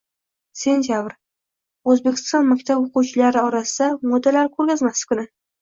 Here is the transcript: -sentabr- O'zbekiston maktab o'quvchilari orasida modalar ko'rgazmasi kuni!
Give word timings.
-sentabr- 0.59 1.13
O'zbekiston 1.93 2.49
maktab 2.53 2.81
o'quvchilari 2.87 3.45
orasida 3.51 3.93
modalar 4.15 4.53
ko'rgazmasi 4.57 5.11
kuni! 5.15 5.33